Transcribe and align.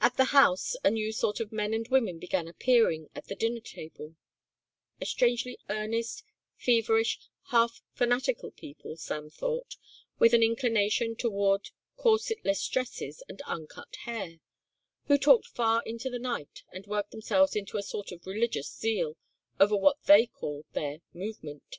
At 0.00 0.16
the 0.16 0.24
house 0.32 0.76
a 0.82 0.90
new 0.90 1.12
sort 1.12 1.40
of 1.40 1.52
men 1.52 1.74
and 1.74 1.86
women 1.88 2.18
began 2.18 2.48
appearing 2.48 3.10
at 3.14 3.26
the 3.26 3.36
dinner 3.36 3.60
table; 3.60 4.16
a 4.98 5.04
strangely 5.04 5.58
earnest, 5.68 6.24
feverish, 6.56 7.18
half 7.50 7.82
fanatical 7.92 8.50
people, 8.50 8.96
Sam 8.96 9.28
thought, 9.28 9.76
with 10.18 10.32
an 10.32 10.42
inclination 10.42 11.16
toward 11.16 11.68
corsetless 11.98 12.66
dresses 12.66 13.22
and 13.28 13.42
uncut 13.42 13.94
hair, 14.04 14.38
who 15.04 15.18
talked 15.18 15.48
far 15.48 15.82
into 15.84 16.08
the 16.08 16.18
night 16.18 16.62
and 16.72 16.86
worked 16.86 17.10
themselves 17.10 17.54
into 17.54 17.76
a 17.76 17.82
sort 17.82 18.10
of 18.10 18.26
religious 18.26 18.74
zeal 18.74 19.18
over 19.60 19.76
what 19.76 20.02
they 20.04 20.24
called 20.26 20.64
their 20.72 21.00
movement. 21.12 21.76